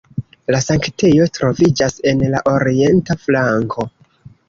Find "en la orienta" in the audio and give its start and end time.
2.15-3.21